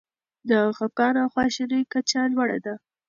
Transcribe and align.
د 0.49 0.51
خپګان 0.77 1.15
او 1.21 1.27
خواشینۍ 1.33 1.81
کچه 1.91 2.21
لوړه 2.33 2.57
ده. 2.65 2.75